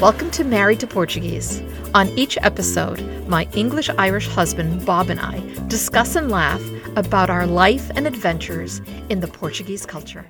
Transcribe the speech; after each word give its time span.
Welcome 0.00 0.30
to 0.30 0.44
Married 0.44 0.80
to 0.80 0.86
Portuguese. 0.86 1.60
On 1.92 2.08
each 2.18 2.38
episode, 2.40 3.02
my 3.28 3.46
English 3.52 3.90
Irish 3.98 4.26
husband 4.28 4.86
Bob 4.86 5.10
and 5.10 5.20
I 5.20 5.40
discuss 5.68 6.16
and 6.16 6.30
laugh 6.30 6.62
about 6.96 7.28
our 7.28 7.46
life 7.46 7.90
and 7.94 8.06
adventures 8.06 8.80
in 9.10 9.20
the 9.20 9.28
Portuguese 9.28 9.84
culture. 9.84 10.26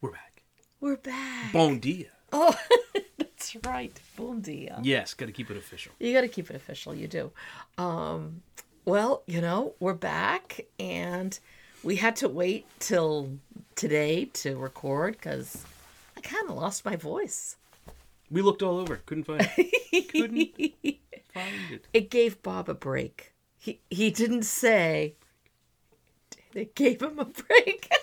We're 0.00 0.10
back. 0.10 0.42
We're 0.80 0.96
back. 0.96 1.52
Bon 1.52 1.78
dia. 1.78 2.08
Oh, 2.32 2.58
that's 3.16 3.56
right. 3.64 3.96
Bom 4.16 4.40
dia. 4.40 4.80
Yes, 4.82 5.14
got 5.14 5.26
to 5.26 5.32
keep 5.32 5.52
it 5.52 5.56
official. 5.56 5.92
You 6.00 6.12
got 6.12 6.22
to 6.22 6.28
keep 6.28 6.50
it 6.50 6.56
official. 6.56 6.96
You 6.96 7.06
do. 7.06 7.30
Um, 7.78 8.42
well, 8.84 9.22
you 9.26 9.40
know, 9.40 9.74
we're 9.78 9.94
back 9.94 10.66
and 10.80 11.38
we 11.84 11.94
had 11.94 12.16
to 12.16 12.28
wait 12.28 12.66
till 12.80 13.38
today 13.76 14.24
to 14.42 14.56
record 14.56 15.12
because 15.12 15.64
I 16.16 16.20
kind 16.22 16.50
of 16.50 16.56
lost 16.56 16.84
my 16.84 16.96
voice. 16.96 17.54
We 18.30 18.42
looked 18.42 18.62
all 18.62 18.78
over, 18.78 18.96
couldn't 19.06 19.24
find 19.24 19.48
it. 19.56 20.08
couldn't 20.12 20.54
find 21.32 21.72
it. 21.72 21.86
It 21.92 22.10
gave 22.10 22.42
Bob 22.42 22.68
a 22.68 22.74
break. 22.74 23.32
He 23.58 23.80
he 23.90 24.10
didn't 24.10 24.44
say. 24.44 25.14
It 26.54 26.74
gave 26.74 27.02
him 27.02 27.18
a 27.18 27.24
break. 27.24 27.90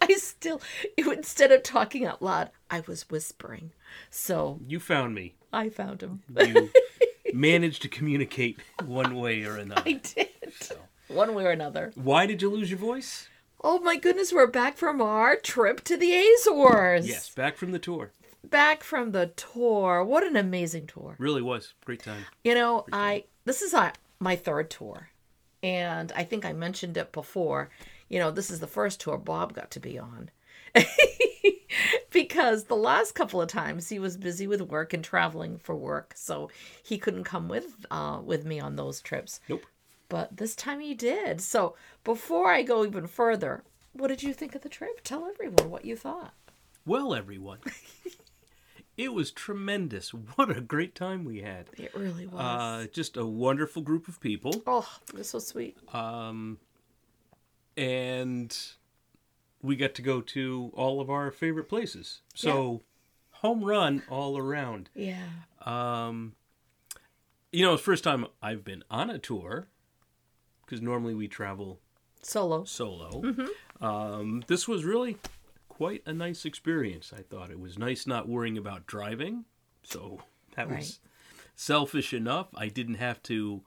I 0.00 0.14
still, 0.14 0.60
instead 0.96 1.52
of 1.52 1.62
talking 1.62 2.06
out 2.06 2.22
loud, 2.22 2.50
I 2.70 2.82
was 2.86 3.08
whispering. 3.10 3.72
So 4.10 4.60
You 4.66 4.80
found 4.80 5.14
me. 5.14 5.34
I 5.52 5.68
found 5.68 6.02
him. 6.02 6.22
You 6.36 6.70
managed 7.34 7.82
to 7.82 7.88
communicate 7.88 8.58
one 8.84 9.14
way 9.16 9.44
or 9.44 9.56
another. 9.56 9.82
I 9.84 9.92
did. 9.94 10.28
One 11.08 11.34
way 11.34 11.44
or 11.44 11.50
another. 11.50 11.92
Why 11.94 12.26
did 12.26 12.42
you 12.42 12.50
lose 12.50 12.70
your 12.70 12.78
voice? 12.78 13.28
Oh 13.62 13.80
my 13.80 13.96
goodness, 13.96 14.32
we're 14.32 14.46
back 14.46 14.76
from 14.76 15.00
our 15.00 15.36
trip 15.36 15.82
to 15.84 15.96
the 15.96 16.12
Azores. 16.12 17.08
Yes, 17.08 17.30
back 17.30 17.56
from 17.56 17.72
the 17.72 17.78
tour. 17.78 18.12
Back 18.44 18.84
from 18.84 19.12
the 19.12 19.28
tour. 19.28 20.04
What 20.04 20.24
an 20.24 20.36
amazing 20.36 20.86
tour. 20.86 21.16
Really 21.18 21.42
was 21.42 21.74
great 21.84 22.02
time. 22.02 22.26
You 22.44 22.54
know, 22.54 22.84
I 22.92 23.24
this 23.44 23.62
is 23.62 23.72
uh, 23.72 23.92
my 24.20 24.36
third 24.36 24.70
tour. 24.70 25.10
And 25.62 26.12
I 26.14 26.22
think 26.22 26.44
I 26.44 26.52
mentioned 26.52 26.96
it 26.96 27.12
before. 27.12 27.70
You 28.08 28.18
know, 28.18 28.30
this 28.30 28.50
is 28.50 28.60
the 28.60 28.66
first 28.66 29.00
tour 29.00 29.16
Bob 29.16 29.54
got 29.54 29.70
to 29.72 29.80
be 29.80 29.98
on. 29.98 30.30
because 32.12 32.64
the 32.64 32.76
last 32.76 33.14
couple 33.14 33.40
of 33.40 33.48
times 33.48 33.88
he 33.88 33.98
was 33.98 34.16
busy 34.16 34.46
with 34.46 34.60
work 34.60 34.92
and 34.92 35.02
traveling 35.02 35.58
for 35.58 35.74
work, 35.74 36.12
so 36.14 36.50
he 36.82 36.98
couldn't 36.98 37.24
come 37.24 37.48
with 37.48 37.86
uh 37.90 38.20
with 38.22 38.44
me 38.44 38.60
on 38.60 38.76
those 38.76 39.00
trips. 39.00 39.40
Nope. 39.48 39.64
But 40.08 40.36
this 40.36 40.54
time 40.54 40.80
he 40.80 40.94
did. 40.94 41.40
So 41.40 41.74
before 42.04 42.50
I 42.50 42.62
go 42.62 42.84
even 42.84 43.06
further, 43.06 43.64
what 43.92 44.08
did 44.08 44.22
you 44.22 44.32
think 44.32 44.54
of 44.54 44.62
the 44.62 44.68
trip? 44.68 45.00
Tell 45.02 45.26
everyone 45.26 45.70
what 45.70 45.84
you 45.84 45.96
thought. 45.96 46.34
Well, 46.84 47.14
everyone, 47.14 47.58
it 48.96 49.12
was 49.12 49.32
tremendous. 49.32 50.10
What 50.10 50.56
a 50.56 50.60
great 50.60 50.94
time 50.94 51.24
we 51.24 51.40
had. 51.40 51.66
It 51.76 51.92
really 51.94 52.26
was. 52.26 52.40
Uh, 52.40 52.86
just 52.92 53.16
a 53.16 53.26
wonderful 53.26 53.82
group 53.82 54.06
of 54.06 54.20
people. 54.20 54.62
oh, 54.66 54.88
it 55.08 55.18
was 55.18 55.28
so 55.28 55.40
sweet. 55.40 55.76
Um, 55.92 56.58
and 57.76 58.56
we 59.62 59.74
got 59.74 59.94
to 59.96 60.02
go 60.02 60.20
to 60.20 60.70
all 60.74 61.00
of 61.00 61.10
our 61.10 61.30
favorite 61.32 61.68
places. 61.68 62.20
So, 62.34 62.82
home 63.32 63.64
run 63.64 64.02
all 64.08 64.38
around. 64.38 64.88
Yeah. 64.94 65.26
Um, 65.62 66.34
you 67.52 67.64
know, 67.64 67.74
it's 67.74 67.82
the 67.82 67.86
first 67.86 68.04
time 68.04 68.26
I've 68.40 68.64
been 68.64 68.84
on 68.90 69.10
a 69.10 69.18
tour 69.18 69.66
because 70.66 70.82
normally 70.82 71.14
we 71.14 71.28
travel 71.28 71.80
Solo. 72.22 72.64
solo. 72.64 73.22
Mm-hmm. 73.22 73.84
Um, 73.84 74.44
this 74.48 74.66
was 74.66 74.84
really 74.84 75.16
quite 75.68 76.02
a 76.06 76.12
nice 76.12 76.44
experience. 76.44 77.12
I 77.16 77.22
thought 77.22 77.50
it 77.50 77.60
was 77.60 77.78
nice 77.78 78.06
not 78.06 78.28
worrying 78.28 78.58
about 78.58 78.86
driving, 78.86 79.44
so 79.82 80.20
that 80.56 80.68
Right. 80.68 80.78
was 80.78 80.98
selfish 81.54 82.12
enough. 82.12 82.48
I 82.54 82.68
didn't 82.68 82.96
have 82.96 83.22
to 83.24 83.62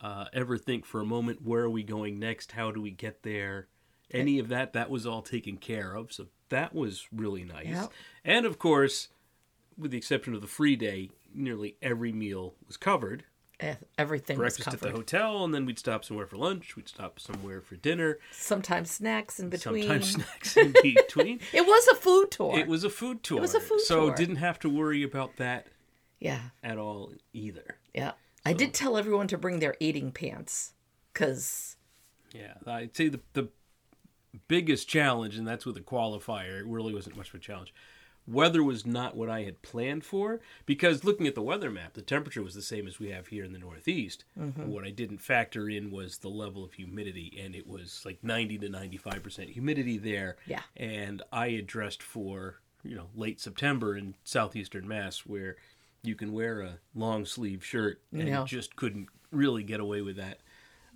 uh, 0.00 0.26
ever 0.32 0.56
think 0.58 0.84
for 0.84 1.00
a 1.00 1.06
moment 1.06 1.42
where 1.42 1.62
are 1.64 1.70
we 1.70 1.82
going 1.82 2.18
next, 2.18 2.52
how 2.52 2.70
do 2.70 2.80
we 2.80 2.90
get 2.90 3.22
there, 3.22 3.66
any 4.10 4.38
of 4.38 4.48
that. 4.48 4.72
That 4.72 4.90
was 4.90 5.06
all 5.06 5.22
taken 5.22 5.56
care 5.56 5.94
of, 5.94 6.12
so 6.12 6.26
that 6.50 6.74
was 6.74 7.06
really 7.12 7.44
nice. 7.44 7.66
Yep. 7.66 7.92
And 8.24 8.46
of 8.46 8.58
course, 8.58 9.08
with 9.76 9.90
the 9.90 9.96
exception 9.98 10.34
of 10.34 10.42
the 10.42 10.46
free 10.46 10.76
day, 10.76 11.10
nearly 11.34 11.76
every 11.82 12.12
meal 12.12 12.54
was 12.66 12.76
covered 12.76 13.24
Eh, 13.58 13.74
everything 13.96 14.36
was 14.38 14.56
breakfast 14.56 14.74
at 14.74 14.80
the 14.80 14.90
hotel, 14.90 15.42
and 15.42 15.54
then 15.54 15.64
we'd 15.64 15.78
stop 15.78 16.04
somewhere 16.04 16.26
for 16.26 16.36
lunch. 16.36 16.76
We'd 16.76 16.88
stop 16.88 17.18
somewhere 17.18 17.62
for 17.62 17.76
dinner. 17.76 18.18
Sometimes 18.30 18.90
snacks 18.90 19.40
in 19.40 19.48
between. 19.48 19.84
Sometimes 19.84 20.10
snacks 20.14 20.56
in 20.58 20.74
between. 20.82 21.40
It 21.54 21.66
was 21.66 21.88
a 21.88 21.94
food 21.94 22.30
tour. 22.30 22.58
It 22.58 22.66
was 22.66 22.84
a 22.84 22.90
food 22.90 23.22
tour. 23.22 23.38
it 23.38 23.40
was 23.40 23.54
a 23.54 23.60
food 23.60 23.80
so 23.80 24.06
tour. 24.08 24.14
didn't 24.14 24.36
have 24.36 24.58
to 24.60 24.68
worry 24.68 25.02
about 25.02 25.36
that 25.36 25.68
yeah, 26.20 26.40
at 26.62 26.76
all 26.76 27.12
either. 27.32 27.78
yeah. 27.94 28.12
I 28.44 28.52
did 28.52 28.72
tell 28.74 28.96
everyone 28.96 29.26
to 29.28 29.38
bring 29.38 29.58
their 29.58 29.74
eating 29.80 30.12
pants 30.12 30.72
because 31.12 31.76
Yeah, 32.32 32.54
I'd 32.64 32.96
say 32.96 33.08
the 33.08 33.20
the 33.32 33.48
biggest 34.48 34.86
challenge, 34.88 35.36
and 35.36 35.48
that's 35.48 35.66
with 35.66 35.76
a 35.76 35.80
qualifier. 35.80 36.60
It 36.60 36.66
really 36.66 36.94
wasn't 36.94 37.16
much 37.16 37.30
of 37.30 37.34
a 37.34 37.38
challenge. 37.38 37.74
Weather 38.26 38.62
was 38.62 38.84
not 38.84 39.16
what 39.16 39.30
I 39.30 39.42
had 39.42 39.62
planned 39.62 40.04
for 40.04 40.40
because 40.64 41.04
looking 41.04 41.26
at 41.26 41.34
the 41.34 41.42
weather 41.42 41.70
map, 41.70 41.94
the 41.94 42.02
temperature 42.02 42.42
was 42.42 42.54
the 42.54 42.62
same 42.62 42.86
as 42.86 42.98
we 42.98 43.10
have 43.10 43.28
here 43.28 43.44
in 43.44 43.52
the 43.52 43.58
Northeast. 43.58 44.24
Mm-hmm. 44.38 44.66
What 44.68 44.84
I 44.84 44.90
didn't 44.90 45.18
factor 45.22 45.68
in 45.68 45.90
was 45.90 46.18
the 46.18 46.28
level 46.28 46.64
of 46.64 46.72
humidity, 46.72 47.38
and 47.42 47.54
it 47.54 47.66
was 47.66 48.02
like 48.04 48.18
90 48.24 48.58
to 48.58 48.68
95 48.68 49.22
percent 49.22 49.50
humidity 49.50 49.98
there. 49.98 50.36
Yeah. 50.46 50.62
And 50.76 51.22
I 51.32 51.50
had 51.50 51.66
dressed 51.66 52.02
for 52.02 52.60
you 52.82 52.96
know 52.96 53.06
late 53.14 53.40
September 53.40 53.96
in 53.96 54.14
southeastern 54.24 54.86
Mass, 54.88 55.20
where 55.20 55.56
you 56.02 56.14
can 56.14 56.32
wear 56.32 56.60
a 56.62 56.78
long 56.94 57.24
sleeve 57.24 57.64
shirt, 57.64 58.00
and 58.12 58.26
No. 58.28 58.44
just 58.44 58.76
couldn't 58.76 59.08
really 59.32 59.62
get 59.64 59.80
away 59.80 60.02
with 60.02 60.16
that 60.16 60.38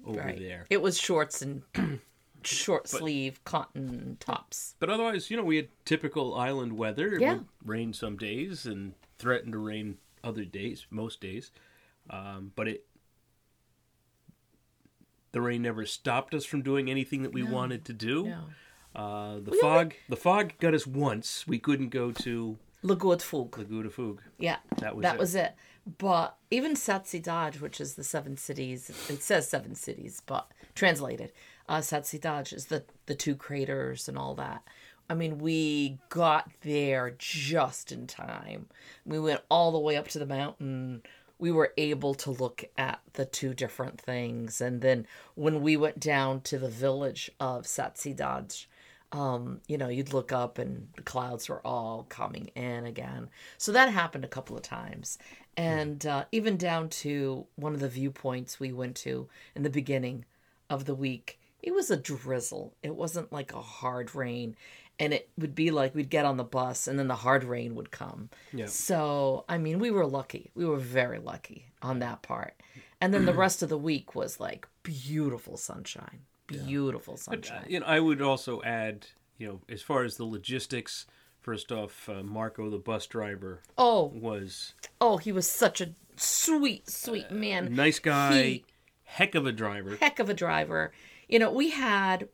over 0.06 0.20
right. 0.20 0.38
there. 0.38 0.66
it 0.70 0.80
was 0.80 0.98
shorts 0.98 1.42
and 1.42 1.62
short 2.44 2.88
sleeve 2.88 3.42
cotton 3.44 4.16
tops. 4.20 4.74
But 4.78 4.90
otherwise, 4.90 5.30
you 5.30 5.36
know, 5.36 5.44
we 5.44 5.56
had 5.56 5.68
typical 5.84 6.34
island 6.34 6.74
weather. 6.76 7.14
It 7.14 7.20
Yeah. 7.20 7.32
would 7.34 7.46
rain 7.64 7.92
some 7.92 8.16
days 8.16 8.66
and 8.66 8.94
threatened 9.18 9.52
to 9.52 9.58
rain 9.58 9.98
other 10.24 10.44
days, 10.44 10.86
most 10.90 11.20
days. 11.20 11.50
Um, 12.08 12.52
but 12.56 12.68
it, 12.68 12.86
the 15.32 15.40
rain 15.40 15.62
never 15.62 15.86
stopped 15.86 16.34
us 16.34 16.44
from 16.44 16.62
doing 16.62 16.90
anything 16.90 17.22
that 17.22 17.32
we 17.32 17.42
wanted 17.42 17.84
to 17.86 17.92
do. 17.92 18.24
No. 18.26 18.44
Uh, 19.00 19.34
the 19.40 19.52
We 19.52 19.60
fog, 19.60 19.94
the 20.08 20.16
fog 20.16 20.52
got 20.58 20.74
us 20.74 20.86
once. 20.86 21.46
We 21.46 21.58
couldn't 21.60 21.90
go 21.90 22.10
to 22.10 22.58
Lagoa 22.82 23.16
de 23.18 23.24
Fogo. 23.24 23.58
Laguna 23.60 23.90
Fug. 23.90 24.22
Yeah, 24.38 24.56
That 24.78 24.96
was 24.96 25.02
that 25.04 25.14
it. 25.14 25.18
was 25.20 25.34
it. 25.36 25.54
But 25.98 26.36
even 26.50 26.74
Sete 26.76 27.04
Cidades, 27.04 27.60
which 27.60 27.80
is 27.80 27.94
the 27.94 28.04
seven 28.04 28.36
cities, 28.36 28.90
it 29.08 29.22
says 29.22 29.48
seven 29.48 29.74
cities, 29.74 30.22
but 30.26 30.50
translated, 30.74 31.32
uh, 31.68 31.80
Sete 31.80 32.04
Cidades 32.04 32.52
is 32.52 32.66
the 32.66 32.84
the 33.06 33.14
two 33.14 33.34
craters 33.34 34.08
and 34.08 34.18
all 34.18 34.34
that. 34.36 34.62
I 35.08 35.14
mean, 35.14 35.38
we 35.38 35.98
got 36.08 36.50
there 36.60 37.14
just 37.18 37.90
in 37.90 38.06
time. 38.06 38.66
We 39.04 39.18
went 39.18 39.40
all 39.50 39.72
the 39.72 39.78
way 39.78 39.96
up 39.96 40.06
to 40.08 40.20
the 40.20 40.26
mountain. 40.26 41.02
We 41.38 41.50
were 41.50 41.72
able 41.76 42.14
to 42.14 42.30
look 42.30 42.64
at 42.78 43.00
the 43.14 43.24
two 43.24 43.54
different 43.54 44.00
things, 44.00 44.60
and 44.60 44.80
then 44.80 45.06
when 45.34 45.62
we 45.62 45.76
went 45.76 45.98
down 45.98 46.42
to 46.42 46.58
the 46.58 46.68
village 46.68 47.30
of 47.40 47.66
Sete 47.66 47.94
Cidades, 47.94 48.66
um, 49.12 49.60
you 49.66 49.76
know, 49.76 49.88
you'd 49.88 50.12
look 50.12 50.32
up 50.32 50.58
and 50.58 50.88
the 50.96 51.02
clouds 51.02 51.48
were 51.48 51.66
all 51.66 52.06
coming 52.08 52.48
in 52.54 52.86
again. 52.86 53.28
So 53.58 53.72
that 53.72 53.90
happened 53.92 54.24
a 54.24 54.28
couple 54.28 54.56
of 54.56 54.62
times. 54.62 55.18
And 55.56 56.06
uh, 56.06 56.26
even 56.30 56.56
down 56.56 56.88
to 56.90 57.46
one 57.56 57.74
of 57.74 57.80
the 57.80 57.88
viewpoints 57.88 58.60
we 58.60 58.72
went 58.72 58.96
to 58.98 59.28
in 59.54 59.62
the 59.62 59.70
beginning 59.70 60.24
of 60.68 60.84
the 60.84 60.94
week, 60.94 61.39
it 61.62 61.72
was 61.74 61.90
a 61.90 61.96
drizzle. 61.96 62.74
It 62.82 62.94
wasn't 62.94 63.32
like 63.32 63.52
a 63.52 63.60
hard 63.60 64.14
rain. 64.14 64.56
And 64.98 65.14
it 65.14 65.30
would 65.38 65.54
be 65.54 65.70
like 65.70 65.94
we'd 65.94 66.10
get 66.10 66.26
on 66.26 66.36
the 66.36 66.44
bus 66.44 66.86
and 66.86 66.98
then 66.98 67.08
the 67.08 67.14
hard 67.16 67.42
rain 67.44 67.74
would 67.74 67.90
come. 67.90 68.28
Yeah. 68.52 68.66
So, 68.66 69.46
I 69.48 69.56
mean, 69.56 69.78
we 69.78 69.90
were 69.90 70.04
lucky. 70.06 70.50
We 70.54 70.66
were 70.66 70.76
very 70.76 71.18
lucky 71.18 71.72
on 71.80 72.00
that 72.00 72.20
part. 72.20 72.60
And 73.00 73.14
then 73.14 73.24
the 73.24 73.32
rest 73.44 73.62
of 73.62 73.70
the 73.70 73.78
week 73.78 74.14
was 74.14 74.38
like 74.38 74.68
beautiful 74.82 75.56
sunshine. 75.56 76.20
Beautiful 76.48 77.16
sunshine. 77.16 77.64
You 77.68 77.80
know, 77.80 77.86
I 77.86 77.98
would 78.00 78.20
also 78.20 78.60
add, 78.62 79.06
you 79.38 79.46
know, 79.48 79.60
as 79.70 79.80
far 79.82 80.04
as 80.04 80.16
the 80.16 80.24
logistics. 80.26 81.06
First 81.40 81.72
off, 81.72 82.06
uh, 82.06 82.22
Marco, 82.22 82.68
the 82.68 82.76
bus 82.76 83.06
driver, 83.06 83.62
Oh, 83.78 84.12
was 84.14 84.74
Oh, 85.00 85.16
he 85.16 85.32
was 85.32 85.48
such 85.48 85.80
a 85.80 85.94
sweet, 86.16 86.90
sweet 86.90 87.30
man. 87.30 87.74
nice 87.74 87.98
guy, 87.98 88.42
He- 88.42 88.64
heck 89.04 89.34
of 89.34 89.46
a 89.46 89.52
driver. 89.52 89.96
Heck 89.96 90.18
of 90.18 90.28
a 90.28 90.34
driver. 90.34 90.92
You 91.30 91.38
know, 91.38 91.52
we 91.52 91.70
had 91.70 92.28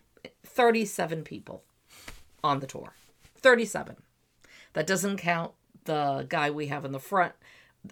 37 0.44 1.22
people 1.22 1.64
on 2.42 2.60
the 2.60 2.66
tour. 2.66 2.94
37. 3.36 3.96
That 4.72 4.86
doesn't 4.86 5.18
count 5.18 5.52
the 5.84 6.26
guy 6.28 6.50
we 6.50 6.68
have 6.68 6.84
in 6.84 6.92
the 6.92 6.98
front. 6.98 7.34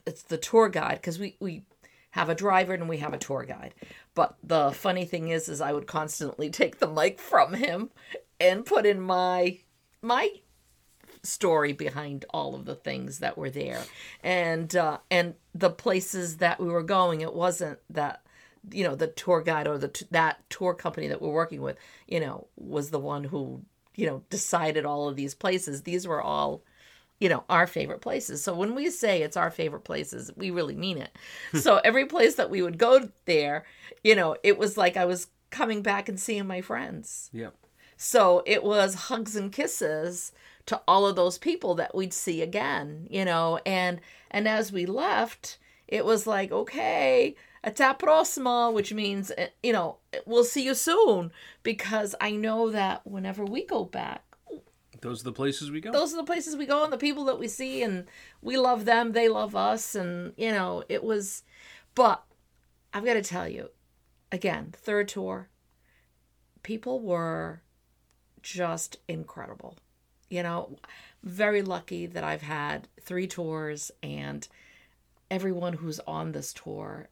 It's 0.07 0.23
the 0.23 0.39
tour 0.39 0.71
guide 0.71 0.97
because 0.97 1.19
we, 1.19 1.37
we 1.41 1.63
have 2.13 2.31
a 2.31 2.35
driver 2.35 2.73
and 2.73 2.89
we 2.89 2.99
have 2.99 3.13
a 3.13 3.19
tour 3.19 3.45
guide. 3.45 3.75
But 4.15 4.37
the 4.43 4.73
funny 4.73 5.05
thing 5.05 5.29
is, 5.29 5.49
is 5.49 5.61
I 5.61 5.73
would 5.73 5.87
constantly 5.87 6.49
take 6.51 6.79
the 6.79 6.89
mic 6.89 7.21
from 7.21 7.55
him 7.55 7.91
and 8.41 8.65
put 8.65 8.87
in 8.87 9.01
my 9.01 9.59
my 10.01 10.29
story 11.23 11.73
behind 11.73 12.25
all 12.31 12.55
of 12.55 12.67
the 12.67 12.75
things 12.75 13.19
that 13.19 13.39
were 13.39 13.51
there, 13.51 13.83
and 14.23 14.75
uh, 14.75 14.99
and 15.11 15.35
the 15.55 15.71
places 15.71 16.39
that 16.39 16.61
we 16.61 16.69
were 16.69 16.83
going. 16.83 17.21
It 17.21 17.35
wasn't 17.35 17.79
that 17.91 18.24
you 18.71 18.85
know 18.85 18.95
the 18.95 19.09
tour 19.09 19.43
guide 19.43 19.69
or 19.69 19.79
the 19.79 19.89
t- 19.89 20.07
that 20.11 20.39
tour 20.51 20.75
company 20.75 21.09
that 21.09 21.21
we're 21.21 21.31
working 21.31 21.63
with. 21.63 21.77
You 22.07 22.21
know, 22.21 22.47
was 22.57 22.91
the 22.91 22.99
one 22.99 23.25
who 23.25 23.63
you 23.95 24.07
know 24.07 24.23
decided 24.31 24.85
all 24.85 25.09
of 25.09 25.17
these 25.17 25.35
places. 25.35 25.83
These 25.83 26.07
were 26.07 26.23
all 26.23 26.63
you 27.21 27.29
know, 27.29 27.45
our 27.49 27.67
favorite 27.67 28.01
places. 28.01 28.43
So 28.43 28.55
when 28.55 28.75
we 28.75 28.91
say 28.91 29.23
it's 29.23 29.37
our 29.37 29.51
favorite 29.51 29.85
places, 29.85 30.33
we 30.37 30.51
really 30.51 30.75
mean 30.75 30.99
it. 30.99 31.17
Hmm. 31.53 31.59
so 31.59 31.81
every 31.85 32.07
place 32.07 32.35
that 32.35 32.51
we 32.51 32.61
would 32.61 32.77
go 32.77 33.09
there, 33.25 33.65
you 34.03 34.15
know, 34.15 34.37
it 34.43 34.59
was 34.59 34.77
like 34.77 34.97
I 34.97 35.05
was 35.05 35.29
coming 35.51 35.83
back 35.83 36.09
and 36.09 36.19
seeing 36.19 36.47
my 36.47 36.61
friends. 36.61 37.31
Yep. 37.33 37.55
So 37.97 38.43
it 38.45 38.65
was 38.65 38.95
hugs 38.95 39.37
and 39.37 39.53
kisses 39.53 40.33
to 40.67 40.81
all 40.89 41.07
of 41.07 41.17
those 41.17 41.39
people 41.39 41.75
that 41.77 41.95
we'd 41.95 42.13
see 42.13 42.43
again, 42.43 43.07
you 43.11 43.25
know, 43.25 43.61
and 43.65 44.01
and 44.31 44.49
as 44.49 44.73
we 44.73 44.85
left, 44.85 45.59
it 45.87 46.05
was 46.05 46.27
like, 46.27 46.51
okay, 46.51 47.37
até 47.65 47.97
próxima, 47.99 48.73
which 48.73 48.93
means, 48.93 49.33
eh, 49.37 49.49
you 49.63 49.73
know, 49.73 49.99
we'll 50.27 50.45
see 50.45 50.63
you 50.65 50.75
soon 50.75 51.33
because 51.63 52.15
I 52.21 52.33
know 52.33 52.71
that 52.71 53.07
whenever 53.07 53.45
we 53.45 53.65
go 53.65 53.85
back, 53.85 54.23
Those 55.01 55.21
are 55.21 55.25
the 55.25 55.33
places 55.33 55.71
we 55.71 55.81
go. 55.81 55.93
those 55.93 56.15
are 56.15 56.17
the 56.17 56.25
places 56.33 56.57
we 56.57 56.67
go 56.67 56.83
and 56.85 56.93
the 56.93 56.97
people 56.99 57.25
that 57.27 57.39
we 57.39 57.47
see 57.49 57.83
and 57.83 58.07
we 58.41 58.57
love 58.57 58.85
them 58.87 59.13
they 59.13 59.29
love 59.29 59.55
us 59.55 59.95
and 59.95 60.33
you 60.39 60.51
know 60.51 60.83
it 60.89 61.03
was 61.05 61.43
but 61.95 62.25
i've 62.95 63.05
got 63.05 63.13
to 63.15 63.23
tell 63.23 63.47
you 63.47 63.69
again 64.33 64.73
third 64.73 65.07
tour 65.09 65.51
people 66.63 67.01
were 67.01 67.61
just 68.41 68.97
incredible 69.07 69.77
you 70.31 70.43
know 70.43 70.79
very 71.23 71.61
lucky 71.61 72.07
that 72.07 72.25
i've 72.25 72.43
had 72.43 72.89
three 72.99 73.27
tours 73.27 73.91
and 74.03 74.49
everyone 75.31 75.75
who's 75.75 76.01
on 76.07 76.33
this 76.33 76.55
tour 76.55 77.09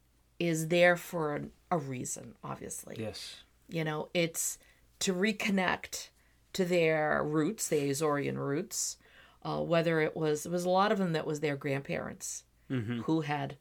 is 0.49 0.69
there 0.69 0.97
for 0.97 1.35
an, 1.35 1.51
a 1.71 1.79
reason 1.79 2.35
obviously 2.43 2.97
yes. 2.99 3.37
you 3.69 3.85
know, 3.85 4.09
it's 4.13 4.59
to 5.01 5.13
reconnect 5.15 6.09
to 6.53 6.65
their 6.65 7.23
roots, 7.25 7.69
the 7.69 7.91
Azorian 7.91 8.37
roots. 8.37 8.99
Uh, 9.45 9.59
whether 9.59 10.01
it 10.01 10.17
was, 10.17 10.47
it 10.47 10.53
was 10.53 10.65
a 10.65 10.71
lot 10.71 10.93
of 10.93 10.99
them 10.99 11.15
that 11.15 11.27
was 11.27 11.41
their 11.41 11.57
grandparents 11.57 12.45
who 13.03 13.23
had 13.23 13.57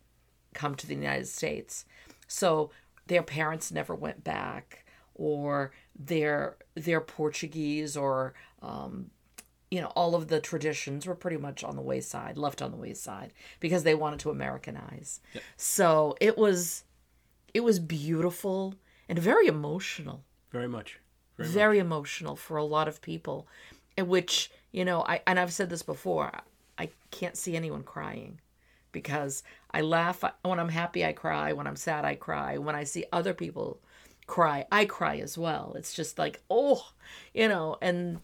come 0.54 0.76
to 0.76 0.86
the 0.86 0.94
United 0.94 1.28
States. 1.28 1.86
So 2.28 2.70
their 3.08 3.24
parents 3.24 3.72
never 3.72 3.96
went 3.96 4.24
back, 4.24 4.86
or 5.16 5.72
their 5.98 6.58
their 6.76 7.02
Portuguese, 7.02 7.98
or 7.98 8.36
um, 8.62 9.10
you 9.72 9.82
know, 9.82 9.88
all 9.96 10.14
of 10.14 10.28
the 10.28 10.40
traditions 10.40 11.08
were 11.08 11.16
pretty 11.16 11.38
much 11.38 11.64
on 11.64 11.76
the 11.76 11.82
wayside, 11.82 12.38
left 12.38 12.62
on 12.62 12.72
the 12.72 12.78
wayside, 12.78 13.32
because 13.60 13.84
they 13.84 13.96
wanted 13.96 14.20
to 14.20 14.30
Americanize. 14.30 15.22
So 15.58 16.16
it 16.22 16.38
was, 16.38 16.84
it 17.54 17.62
was 17.62 17.80
beautiful 17.80 18.76
and 19.10 19.18
very 19.18 19.48
emotional 19.48 20.24
Very 20.52 20.68
much. 20.68 21.00
Very 21.38 21.78
much. 21.78 21.86
emotional 21.86 22.36
for 22.36 22.58
a 22.58 22.64
lot 22.64 22.88
of 22.88 23.02
people 23.02 23.48
which 23.98 24.52
you 24.72 24.86
know 24.86 25.04
i 25.08 25.22
and 25.28 25.40
i've 25.40 25.52
said 25.54 25.70
this 25.70 25.84
before 25.84 26.32
i 26.78 26.90
can't 27.12 27.36
see 27.36 27.56
anyone 27.56 27.84
crying 27.84 28.40
because 28.92 29.44
i 29.72 29.82
laugh 29.82 30.24
when 30.44 30.60
i'm 30.60 30.70
happy 30.70 31.06
i 31.06 31.12
cry 31.12 31.52
when 31.54 31.68
i'm 31.68 31.76
sad 31.76 32.06
i 32.06 32.16
cry 32.16 32.58
when 32.58 32.76
i 32.76 32.84
see 32.84 33.06
other 33.12 33.34
people 33.34 33.80
cry 34.28 34.66
i 34.72 34.86
cry 34.86 35.18
as 35.18 35.38
well 35.38 35.74
it's 35.78 35.94
just 35.94 36.18
like 36.18 36.42
oh 36.50 36.92
you 37.34 37.48
know 37.48 37.78
and 37.82 38.22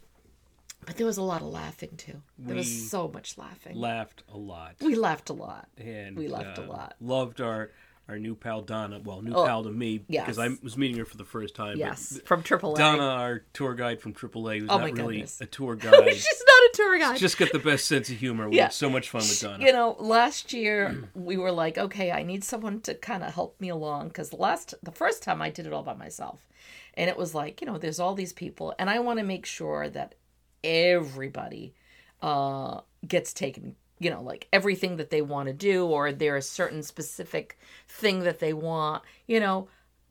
but 0.88 0.98
there 0.98 1.06
was 1.06 1.18
a 1.18 1.22
lot 1.22 1.42
of 1.44 1.50
laughing 1.50 1.92
too 1.98 2.22
there 2.40 2.56
We 2.56 2.60
was 2.60 2.90
so 2.90 3.08
much 3.08 3.38
laughing 3.38 3.76
Laughed 3.78 4.24
a 4.34 4.38
lot. 4.38 4.76
we 4.82 4.96
laughed 4.96 5.30
a 5.30 5.34
lot 5.34 5.68
and 5.78 6.18
we 6.18 6.28
laughed 6.28 6.58
a 6.58 6.64
uh, 6.64 6.68
lot. 6.68 6.96
Loved 7.00 7.40
our 7.42 7.70
our 8.10 8.18
new 8.18 8.36
pal 8.36 8.62
Donna. 8.62 9.02
Well, 9.04 9.22
new 9.22 9.34
Oh, 9.34 9.46
pal 9.46 9.64
to 9.64 9.70
me 9.70 9.98
because 9.98 10.40
I 10.40 10.48
was 10.64 10.78
meeting 10.78 10.96
her 10.98 11.04
for 11.04 11.18
the 11.18 11.26
first 11.26 11.56
time. 11.56 11.78
yes 11.78 12.20
from 12.26 12.42
triple 12.42 12.74
a 12.74 12.78
Donna, 12.78 13.04
our 13.04 13.40
tour 13.52 13.74
guide 13.76 14.00
from 14.00 14.14
AAA, 14.14 14.62
who's 14.62 14.70
Oh 14.72 14.78
not 14.78 14.92
really 14.94 15.16
goodness. 15.18 15.42
a 15.42 15.46
tour 15.46 15.76
guide. 15.86 16.14
she's 16.16 16.44
not 16.48 16.62
a 16.64 16.72
tour 16.74 16.98
guide 17.00 17.18
just 17.20 17.38
got 17.38 17.52
the 17.52 17.60
best 17.60 17.86
sense 17.86 18.10
of 18.10 18.16
humor. 18.16 18.50
We 18.50 18.56
Yeah. 18.56 18.64
had 18.64 18.74
so 18.74 18.90
much 18.90 19.10
fun 19.10 19.22
with 19.24 19.42
Donna. 19.42 19.66
You 19.66 19.74
know, 19.74 19.98
last 20.00 20.54
year 20.54 21.10
we 21.16 21.36
were 21.36 21.52
like, 21.52 21.78
okay, 21.78 22.12
I 22.14 22.24
need 22.24 22.46
someone 22.46 22.80
to 22.82 22.94
kind 22.96 23.24
of 23.24 23.34
help 23.34 23.60
me 23.60 23.68
along 23.68 24.08
because 24.08 24.32
last 24.32 24.74
the 24.82 24.92
first 24.94 25.22
time 25.22 25.42
I 25.42 25.50
did 25.50 25.68
it 25.68 25.74
all 25.74 25.84
by 25.84 25.94
myself, 25.94 26.48
and 26.94 27.10
it 27.10 27.18
was 27.18 27.36
like, 27.36 27.60
you 27.60 27.68
know, 27.68 27.78
there's 27.78 28.00
all 28.00 28.16
these 28.16 28.32
people, 28.32 28.74
and 28.80 28.90
I 28.90 29.00
want 29.00 29.20
to 29.20 29.26
make 29.26 29.46
sure 29.46 29.90
that 29.90 30.16
everybody 30.64 31.74
uh, 32.22 32.82
gets 33.08 33.34
taken. 33.34 33.76
You 34.00 34.12
know, 34.12 34.22
like 34.22 34.48
everything 34.54 34.98
that 34.98 35.10
they 35.10 35.24
want 35.24 35.48
to 35.48 35.54
do, 35.54 35.88
or 35.88 36.12
there's 36.12 36.46
a 36.46 36.48
certain 36.48 36.84
specific 36.84 37.58
thing 37.88 38.20
that 38.20 38.40
they 38.40 38.54
want. 38.54 39.02
You 39.26 39.40
know, 39.40 39.70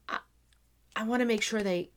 I, 0.09 0.19
I 0.97 1.05
want 1.05 1.21
to 1.21 1.27
make 1.27 1.43
sure 1.43 1.63
they 1.63 1.91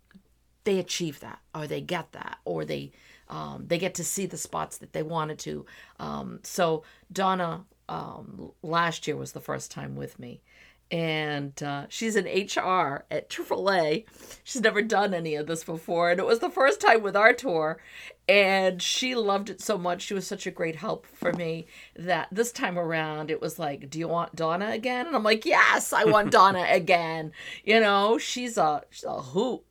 they 0.63 0.77
achieve 0.79 1.19
that 1.21 1.39
or 1.55 1.67
they 1.67 1.81
get 1.81 2.11
that 2.11 2.37
or 2.45 2.65
they 2.65 2.91
um, 3.27 3.65
they 3.67 3.77
get 3.77 3.95
to 3.95 4.03
see 4.03 4.25
the 4.25 4.37
spots 4.37 4.77
that 4.77 4.93
they 4.93 5.03
wanted 5.03 5.39
to 5.39 5.65
um, 5.99 6.39
so 6.43 6.83
donna 7.11 7.63
um, 7.87 8.51
last 8.61 9.07
year 9.07 9.15
was 9.15 9.31
the 9.31 9.39
first 9.39 9.71
time 9.71 9.95
with 9.95 10.19
me 10.19 10.41
and 10.91 11.61
uh, 11.61 11.85
she's 11.89 12.15
in 12.15 12.25
hr 12.25 13.05
at 13.11 13.29
aaa 13.29 14.03
she's 14.43 14.61
never 14.61 14.81
done 14.81 15.13
any 15.13 15.35
of 15.35 15.45
this 15.47 15.63
before 15.63 16.09
and 16.09 16.19
it 16.19 16.25
was 16.25 16.39
the 16.39 16.49
first 16.49 16.81
time 16.81 17.03
with 17.03 17.15
our 17.15 17.33
tour 17.33 17.79
and 18.27 18.79
she 18.79 19.15
loved 19.15 19.49
it 19.49 19.59
so 19.59 19.75
much. 19.75 20.03
She 20.03 20.13
was 20.13 20.27
such 20.27 20.45
a 20.45 20.51
great 20.51 20.75
help 20.75 21.07
for 21.07 21.33
me 21.33 21.65
that 21.95 22.27
this 22.31 22.51
time 22.51 22.77
around 22.77 23.31
it 23.31 23.41
was 23.41 23.57
like 23.57 23.89
do 23.89 23.97
you 23.97 24.07
want 24.07 24.35
donna 24.35 24.69
again? 24.69 25.07
And 25.07 25.15
i'm 25.15 25.23
like 25.23 25.45
yes 25.45 25.93
i 25.93 26.03
want 26.05 26.31
donna 26.39 26.65
again. 26.69 27.31
You 27.63 27.79
know 27.79 28.17
she's 28.19 28.57
a 28.57 28.83
she's 28.91 29.03
a 29.03 29.21
hoot. 29.21 29.61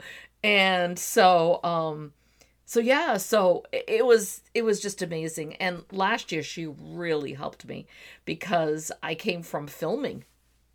And 0.42 0.98
so 0.98 1.60
um 1.62 2.12
so 2.64 2.80
yeah 2.80 3.16
so 3.16 3.64
it- 3.72 3.84
it 3.88 4.06
was 4.06 4.42
it 4.54 4.62
was 4.62 4.80
just 4.80 5.02
amazing. 5.02 5.54
And 5.56 5.84
last 5.92 6.32
year 6.32 6.42
she 6.42 6.66
really 6.66 7.34
helped 7.34 7.64
me 7.66 7.86
because 8.24 8.90
i 9.04 9.14
came 9.14 9.42
from 9.42 9.66
filming 9.68 10.24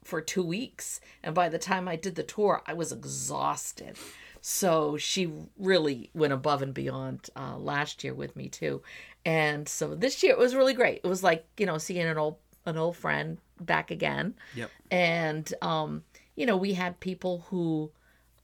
for 0.03 0.21
two 0.21 0.43
weeks 0.43 0.99
and 1.23 1.33
by 1.33 1.49
the 1.49 1.57
time 1.59 1.87
i 1.87 1.95
did 1.95 2.15
the 2.15 2.23
tour 2.23 2.61
i 2.67 2.73
was 2.73 2.91
exhausted 2.91 3.95
so 4.41 4.97
she 4.97 5.31
really 5.57 6.09
went 6.13 6.33
above 6.33 6.61
and 6.61 6.73
beyond 6.73 7.29
uh, 7.35 7.57
last 7.57 8.03
year 8.03 8.13
with 8.13 8.35
me 8.35 8.49
too 8.49 8.81
and 9.25 9.67
so 9.69 9.95
this 9.95 10.21
year 10.21 10.33
it 10.33 10.37
was 10.37 10.55
really 10.55 10.73
great 10.73 10.99
it 11.03 11.07
was 11.07 11.23
like 11.23 11.45
you 11.57 11.65
know 11.65 11.77
seeing 11.77 12.05
an 12.05 12.17
old 12.17 12.35
an 12.65 12.77
old 12.77 12.95
friend 12.95 13.37
back 13.59 13.91
again 13.91 14.33
Yep. 14.55 14.71
and 14.91 15.53
um 15.61 16.03
you 16.35 16.45
know 16.45 16.57
we 16.57 16.73
had 16.73 16.99
people 16.99 17.45
who 17.49 17.91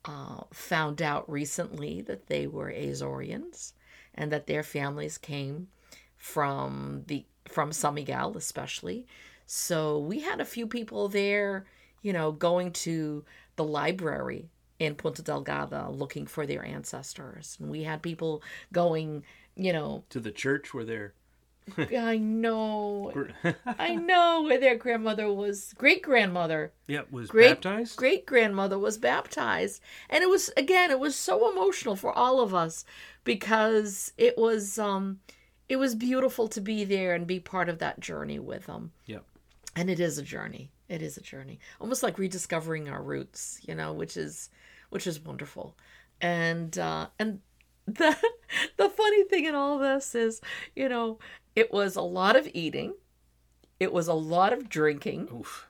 uh, 0.06 0.42
found 0.54 1.02
out 1.02 1.30
recently 1.30 2.02
that 2.02 2.28
they 2.28 2.48
were 2.48 2.72
Azorians 2.72 3.74
and 4.16 4.32
that 4.32 4.48
their 4.48 4.64
families 4.64 5.18
came 5.18 5.68
from 6.16 7.04
the 7.08 7.26
from 7.46 7.72
San 7.74 7.96
Miguel 7.96 8.38
especially. 8.38 9.06
So 9.52 9.98
we 9.98 10.20
had 10.20 10.40
a 10.40 10.46
few 10.46 10.68
people 10.68 11.08
there, 11.10 11.66
you 12.04 12.14
know, 12.14 12.32
going 12.32 12.72
to 12.74 13.26
the 13.56 13.64
library 13.64 14.52
in 14.78 14.94
Ponta 14.94 15.24
Delgada 15.24 15.90
looking 15.98 16.28
for 16.28 16.46
their 16.46 16.64
ancestors. 16.64 17.58
And 17.60 17.70
we 17.72 17.84
had 17.84 18.04
people 18.04 18.44
going, 18.72 19.24
you 19.56 19.74
know, 19.74 20.04
To 20.12 20.20
the 20.20 20.32
church 20.32 20.72
where 20.74 20.86
they're. 20.86 21.14
I 21.78 22.18
know, 22.18 23.12
I 23.66 23.96
know 23.96 24.44
where 24.44 24.60
their 24.60 24.76
grandmother 24.76 25.32
was, 25.34 25.74
great 25.78 26.04
grandmother 26.04 26.72
yeah, 26.88 27.02
was 27.10 27.30
great 27.30 27.62
baptized. 27.62 27.96
great 27.96 28.26
grandmother 28.28 28.78
was 28.80 28.98
baptized 29.00 29.82
and 30.10 30.24
it 30.24 30.30
was 30.30 30.52
again 30.58 30.90
it 30.92 31.00
was 31.00 31.16
so 31.16 31.52
emotional 31.52 31.96
for 31.96 32.12
all 32.12 32.40
of 32.42 32.54
us 32.56 32.86
because 33.24 34.14
it 34.18 34.38
was 34.38 34.80
um 34.80 35.20
it 35.68 35.76
was 35.78 35.94
beautiful 35.94 36.48
to 36.48 36.62
be 36.62 36.84
there 36.84 37.14
and 37.14 37.28
be 37.28 37.40
part 37.40 37.70
of 37.70 37.78
that 37.80 38.00
journey 38.00 38.40
with 38.40 38.66
them 38.66 38.92
Yep. 39.06 39.24
And 39.80 39.90
it 39.90 40.00
is 40.02 40.18
a 40.18 40.24
journey. 40.24 40.72
It 40.90 41.02
is 41.02 41.16
a 41.16 41.22
journey. 41.22 41.60
Almost 41.80 42.04
like 42.04 42.20
rediscovering 42.20 42.90
our 42.90 43.02
roots 43.02 43.62
you 43.68 43.76
know 43.76 43.94
which 43.94 44.18
is 44.18 44.50
which 44.90 45.08
is 45.08 45.20
wonderful. 45.22 45.78
And 46.20 46.78
uh 46.78 47.08
and 47.18 47.40
the 47.88 48.16
the 48.78 48.90
funny 48.90 49.24
thing 49.24 49.46
in 49.46 49.56
all 49.56 49.80
this 49.80 50.16
is 50.16 50.42
you 50.76 50.90
know 50.90 51.20
it 51.56 51.72
was 51.72 51.96
a 51.96 52.02
lot 52.02 52.36
of 52.36 52.50
eating. 52.54 52.94
It 53.80 53.94
was 53.94 54.08
a 54.10 54.14
lot 54.14 54.52
of 54.52 54.68
drinking. 54.70 55.30
Oof. 55.34 55.68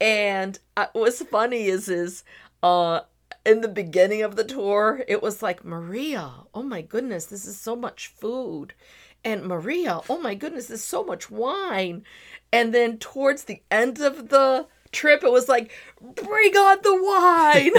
and 0.00 0.58
uh, 0.76 0.86
what's 0.94 1.22
funny 1.24 1.66
is 1.66 1.88
is 1.88 2.24
uh 2.62 3.00
in 3.44 3.60
the 3.62 3.68
beginning 3.68 4.22
of 4.22 4.36
the 4.36 4.44
tour, 4.44 5.02
it 5.08 5.22
was 5.22 5.42
like 5.42 5.64
Maria, 5.64 6.30
oh 6.54 6.62
my 6.62 6.82
goodness, 6.82 7.26
this 7.26 7.46
is 7.46 7.58
so 7.58 7.74
much 7.76 8.08
food. 8.08 8.74
And 9.24 9.44
Maria, 9.44 10.00
oh 10.08 10.18
my 10.18 10.34
goodness, 10.34 10.66
there's 10.66 10.82
so 10.82 11.04
much 11.04 11.30
wine. 11.30 12.04
And 12.52 12.74
then 12.74 12.98
towards 12.98 13.44
the 13.44 13.62
end 13.70 14.00
of 14.00 14.28
the 14.30 14.66
trip, 14.92 15.22
it 15.22 15.30
was 15.30 15.48
like, 15.48 15.70
bring 16.00 16.56
on 16.56 16.78
the 16.82 17.02
wine. 17.02 17.72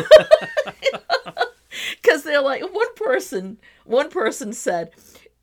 Because 2.01 2.23
they're 2.23 2.41
like, 2.41 2.61
one 2.73 2.93
person, 2.95 3.57
one 3.85 4.09
person 4.09 4.51
said, 4.51 4.91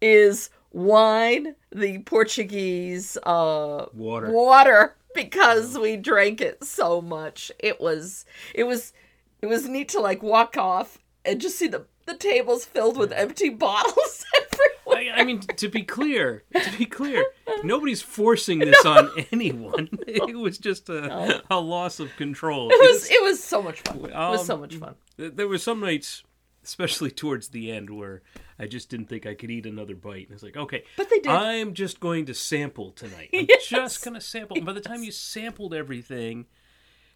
is 0.00 0.50
wine, 0.72 1.54
the 1.72 1.98
Portuguese 2.00 3.16
uh, 3.24 3.86
Water. 3.94 4.30
water 4.30 4.94
because 5.14 5.78
we 5.78 5.96
drank 5.96 6.40
it 6.40 6.62
so 6.62 7.00
much. 7.00 7.50
It 7.58 7.80
was 7.80 8.24
it 8.54 8.64
was 8.64 8.92
it 9.40 9.46
was 9.46 9.66
neat 9.68 9.88
to 9.90 10.00
like 10.00 10.22
walk 10.22 10.56
off 10.56 10.98
and 11.24 11.40
just 11.40 11.58
see 11.58 11.66
the 11.68 11.86
the 12.06 12.14
tables 12.14 12.64
filled 12.64 12.98
with 12.98 13.10
empty 13.12 13.48
bottles 13.64 14.24
everywhere. 14.36 14.77
I, 14.98 15.20
I 15.20 15.24
mean, 15.24 15.40
to 15.40 15.68
be 15.68 15.82
clear, 15.82 16.44
to 16.54 16.78
be 16.78 16.84
clear, 16.86 17.24
nobody's 17.62 18.02
forcing 18.02 18.58
this 18.58 18.84
on 18.84 19.10
anyone. 19.32 19.88
It 20.06 20.36
was 20.36 20.58
just 20.58 20.88
a, 20.88 21.42
a 21.50 21.60
loss 21.60 22.00
of 22.00 22.14
control. 22.16 22.70
It 22.70 22.80
was 22.80 23.10
it 23.10 23.22
was 23.22 23.42
so 23.42 23.62
much 23.62 23.80
fun. 23.82 23.96
It 23.98 24.12
was 24.12 24.46
so 24.46 24.54
Um, 24.54 24.60
much 24.60 24.74
fun. 24.76 24.94
There 25.16 25.46
were 25.48 25.58
some 25.58 25.80
nights, 25.80 26.22
especially 26.64 27.10
towards 27.10 27.48
the 27.48 27.70
end, 27.70 27.90
where 27.90 28.22
I 28.58 28.66
just 28.66 28.88
didn't 28.90 29.06
think 29.08 29.24
I 29.26 29.34
could 29.34 29.50
eat 29.50 29.66
another 29.66 29.94
bite. 29.94 30.26
And 30.26 30.32
it's 30.34 30.42
like, 30.42 30.56
okay, 30.56 30.82
But 30.96 31.08
they 31.10 31.20
did. 31.20 31.30
I'm 31.30 31.74
just 31.74 32.00
going 32.00 32.26
to 32.26 32.34
sample 32.34 32.90
tonight. 32.92 33.30
I'm 33.32 33.46
Yes. 33.48 33.66
just 33.66 34.04
going 34.04 34.14
to 34.14 34.20
sample. 34.20 34.56
And 34.56 34.66
by 34.66 34.72
the 34.72 34.80
time 34.80 35.02
you 35.04 35.12
sampled 35.12 35.72
everything 35.74 36.46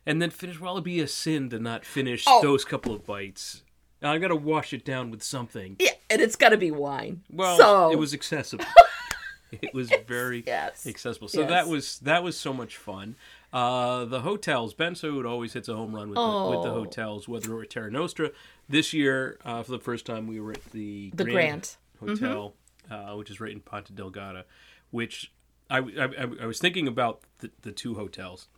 and 0.06 0.20
then 0.22 0.30
finish, 0.30 0.60
well, 0.60 0.74
it'd 0.74 0.84
be 0.84 1.00
a 1.00 1.06
sin 1.08 1.50
to 1.50 1.58
not 1.58 1.84
finish 1.84 2.24
Oh. 2.26 2.40
those 2.42 2.64
couple 2.64 2.94
of 2.94 3.04
bites. 3.04 3.62
I 4.02 4.18
got 4.18 4.28
to 4.28 4.37
wash 4.37 4.73
it 4.73 4.85
down 4.85 5.11
with 5.11 5.23
something. 5.23 5.76
Yeah, 5.78 5.90
and 6.11 6.21
it's 6.21 6.37
got 6.37 6.50
to 6.50 6.56
be 6.56 6.71
wine. 6.71 7.23
Well, 7.30 7.56
so 7.56 7.92
it 7.92 7.99
was 7.99 8.12
accessible. 8.14 8.64
it 9.52 9.73
was 9.75 9.90
very 10.06 10.42
yes. 10.47 10.87
accessible. 10.87 11.28
So 11.28 11.40
Yes. 11.40 11.50
that 11.50 11.68
was 11.68 11.99
that 12.00 12.23
was 12.25 12.37
so 12.37 12.52
much 12.52 12.76
fun. 12.76 13.16
Uh, 13.52 14.06
the 14.06 14.21
hotels, 14.23 14.73
Bensaude 14.75 15.28
always 15.28 15.52
hits 15.52 15.68
a 15.68 15.75
home 15.76 15.94
run 15.94 16.09
with, 16.09 16.16
the, 16.16 16.23
with 16.23 16.62
the 16.62 16.71
Oh. 16.71 16.85
hotels, 16.85 17.28
whether 17.28 17.54
we're 17.54 17.64
at 17.64 17.71
Terra 17.71 17.90
Nostra. 17.90 18.30
This 18.68 18.92
year, 18.94 19.38
uh, 19.44 19.62
for 19.62 19.73
the 19.73 19.78
first 19.78 20.06
time, 20.06 20.26
we 20.26 20.40
were 20.40 20.52
at 20.52 20.64
the 20.73 21.11
The 21.14 21.25
Grand. 21.25 21.76
Hotel, 22.00 22.54
uh, 22.90 23.14
which 23.14 23.30
is 23.30 23.40
right 23.40 23.52
in 23.52 23.61
Ponta 23.61 23.92
Delgada, 23.92 24.44
which 24.90 25.30
I, 25.71 25.78
I, 25.78 25.82
I- 26.04 26.42
I 26.42 26.47
was 26.47 26.59
thinking 26.59 26.88
about 26.88 27.21
the, 27.40 27.50
the 27.61 27.73
two 27.73 27.94
hotels 27.94 28.49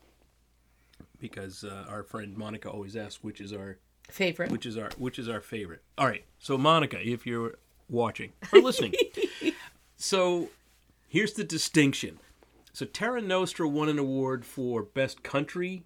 because 1.18 1.64
uh, 1.64 1.86
our 1.88 2.02
friend 2.02 2.36
Monica 2.36 2.70
always 2.70 2.96
asks 2.96 3.22
which 3.22 3.40
is 3.40 3.52
our 3.52 3.78
favorite. 4.08 4.50
which 4.50 4.66
is 4.66 4.76
our 4.76 4.90
which 4.98 5.18
is 5.18 5.28
our 5.28 5.40
favorite. 5.40 5.82
All 5.98 6.06
right, 6.06 6.24
so 6.38 6.56
Monica, 6.58 6.98
if 7.00 7.26
you're 7.26 7.54
watching 7.88 8.32
or 8.52 8.60
listening, 8.60 8.94
so 9.96 10.50
here's 11.08 11.34
the 11.34 11.44
distinction. 11.44 12.18
So 12.72 12.84
Terra 12.84 13.22
Nostra 13.22 13.68
won 13.68 13.88
an 13.88 13.98
award 13.98 14.44
for 14.44 14.82
best 14.82 15.22
country 15.22 15.84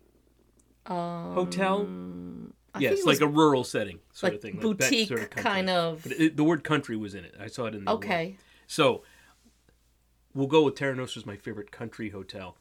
hotel. 0.86 1.82
Um, 1.82 2.54
I 2.74 2.80
yes, 2.80 3.04
like 3.04 3.20
a 3.20 3.26
rural 3.26 3.64
setting 3.64 4.00
sort 4.12 4.32
like 4.32 4.36
of 4.36 4.42
thing, 4.42 4.56
boutique 4.58 5.08
sort 5.08 5.22
of 5.22 5.30
kind 5.30 5.68
of. 5.68 6.02
But 6.02 6.12
it, 6.12 6.36
the 6.36 6.44
word 6.44 6.64
country 6.64 6.96
was 6.96 7.14
in 7.14 7.24
it. 7.24 7.34
I 7.38 7.46
saw 7.48 7.66
it 7.66 7.74
in 7.74 7.84
the 7.84 7.90
award. 7.90 8.04
Okay. 8.04 8.36
So 8.66 9.02
we'll 10.34 10.46
go 10.46 10.62
with 10.62 10.76
Terra 10.76 10.94
Nostra 10.94 11.20
is 11.20 11.26
my 11.26 11.36
favorite 11.36 11.70
country 11.70 12.10
hotel, 12.10 12.56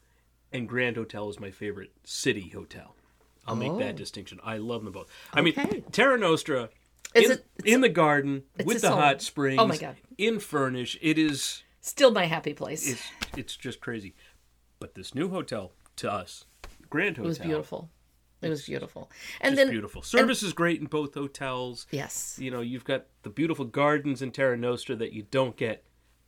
and 0.51 0.67
Grand 0.67 0.97
Hotel 0.97 1.29
is 1.29 1.39
my 1.39 1.51
favorite 1.51 1.91
city 2.03 2.49
hotel. 2.49 2.96
I'll 3.47 3.55
make 3.55 3.71
Oh. 3.71 3.79
that 3.79 3.95
distinction. 3.95 4.39
I 4.43 4.57
love 4.57 4.83
them 4.83 4.93
both. 4.93 5.07
I 5.33 5.41
mean, 5.41 5.53
Okay. 5.57 5.81
Terra 5.91 6.17
Nostra 6.17 6.69
Is 7.13 7.25
in, 7.25 7.31
it- 7.31 7.45
in 7.65 7.81
the 7.81 7.89
garden 7.89 8.43
with 8.65 8.81
the 8.81 8.91
own- 8.91 8.97
hot 8.99 9.15
oh 9.15 9.19
springs. 9.19 9.59
Oh 9.59 9.67
my 9.67 9.77
God. 9.77 9.95
In 10.17 10.35
Furnas, 10.37 10.97
it 11.01 11.17
is 11.17 11.63
Still 11.81 12.11
my 12.11 12.25
happy 12.25 12.53
place. 12.53 12.87
it's 12.91 13.03
it's 13.37 13.55
just 13.55 13.79
crazy. 13.79 14.13
But 14.79 14.95
this 14.95 15.15
new 15.15 15.29
hotel 15.29 15.71
to 15.97 16.11
us, 16.11 16.45
Grand 16.89 17.17
Hotel, 17.17 17.25
it 17.25 17.27
was 17.29 17.39
beautiful. 17.39 17.89
It 18.41 18.49
was 18.49 18.65
beautiful. 18.67 19.09
And 19.41 19.57
then 19.57 19.69
beautiful. 19.71 20.03
Service 20.03 20.43
is 20.43 20.53
great 20.53 20.79
in 20.79 20.85
both 20.85 21.15
hotels. 21.15 21.87
yes, 21.89 22.37
You 22.39 22.51
know, 22.51 22.61
you've 22.61 22.83
got 22.85 23.07
the 23.23 23.31
beautiful 23.31 23.65
gardens 23.65 24.21
in 24.21 24.31
Terra 24.31 24.55
Nostra 24.55 24.95
that 24.97 25.11
you 25.13 25.23
don't 25.31 25.55
get, 25.57 25.83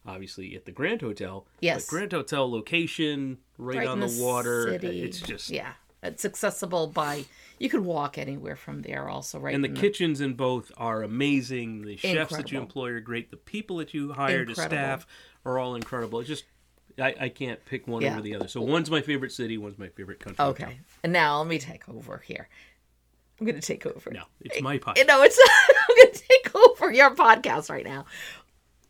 obviously, 0.08 0.56
at 0.56 0.66
the 0.66 0.72
Grand 0.72 1.02
Hotel. 1.02 1.46
Yes. 1.60 1.88
Grand 1.88 2.12
Hotel 2.12 2.50
location, 2.50 3.38
right, 3.60 3.78
right 3.80 3.88
on 3.88 4.02
in 4.02 4.10
the, 4.10 4.24
water. 4.24 4.70
city. 4.72 5.04
It's 5.04 5.20
just. 5.22 5.52
yeah. 5.52 5.74
It's 6.02 6.24
accessible 6.24 6.88
by 6.88 7.26
you 7.60 7.70
could 7.70 7.82
walk 7.82 8.18
anywhere 8.18 8.56
from 8.56 8.82
there. 8.84 9.10
Also, 9.10 9.40
right. 9.40 9.54
And 9.54 9.64
the 9.64 9.70
in 9.70 9.76
kitchens 9.76 10.22
in 10.22 10.34
both 10.34 10.72
are 10.78 11.04
amazing. 11.04 11.84
The 11.84 11.98
chefs 11.98 12.36
that 12.36 12.52
you 12.52 12.60
employ 12.60 12.92
are 12.92 13.00
great. 13.02 13.32
The 13.32 13.38
people 13.38 13.78
that 13.78 13.94
you 13.94 14.14
hire 14.14 14.46
to 14.46 14.56
staff 14.56 15.06
are 15.46 15.60
all 15.60 15.76
incredible. 15.76 16.20
It's 16.20 16.30
just, 16.30 16.46
I, 16.98 17.16
I 17.20 17.30
can't 17.30 17.64
pick 17.66 17.88
one 17.88 18.02
Yeah. 18.02 18.14
over 18.14 18.22
the 18.22 18.36
other. 18.36 18.48
So 18.48 18.62
one's 18.62 18.90
my 18.90 19.02
favorite 19.02 19.34
city, 19.34 19.58
one's 19.58 19.78
my 19.78 19.90
favorite 19.90 20.20
country. 20.20 20.44
Okay, 20.46 20.80
and 21.04 21.12
now 21.12 21.40
let 21.40 21.48
me 21.48 21.60
take 21.60 21.88
over 21.90 22.22
here. 22.26 22.48
I'm 23.40 23.46
going 23.46 23.60
to 23.60 23.66
take 23.66 23.86
over. 23.86 24.12
No, 24.12 24.24
it's 24.42 24.62
my 24.62 24.76
eh, 24.76 24.80
podcast. 24.80 24.98
You 24.98 25.04
eh, 25.04 25.06
know, 25.06 25.24
it's 25.24 25.40
I'm 25.90 25.96
going 25.96 26.14
to 26.14 26.20
take 26.20 26.56
over 26.56 26.92
your 26.92 27.16
podcast 27.16 27.70
right 27.70 27.86
now. 27.86 28.06